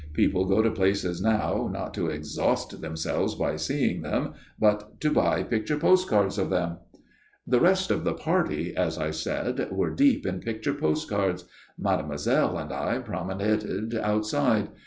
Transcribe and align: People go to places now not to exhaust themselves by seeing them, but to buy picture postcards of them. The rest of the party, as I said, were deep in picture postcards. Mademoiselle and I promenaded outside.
People 0.13 0.45
go 0.47 0.63
to 0.63 0.71
places 0.71 1.21
now 1.21 1.69
not 1.71 1.93
to 1.93 2.07
exhaust 2.07 2.81
themselves 2.81 3.35
by 3.35 3.55
seeing 3.55 4.01
them, 4.01 4.33
but 4.59 4.99
to 4.99 5.11
buy 5.13 5.43
picture 5.43 5.77
postcards 5.77 6.39
of 6.39 6.49
them. 6.49 6.77
The 7.45 7.59
rest 7.59 7.91
of 7.91 8.03
the 8.03 8.15
party, 8.15 8.75
as 8.75 8.97
I 8.97 9.11
said, 9.11 9.69
were 9.71 9.93
deep 9.93 10.25
in 10.25 10.39
picture 10.39 10.73
postcards. 10.73 11.45
Mademoiselle 11.77 12.57
and 12.57 12.73
I 12.73 12.97
promenaded 12.97 13.93
outside. 13.93 14.69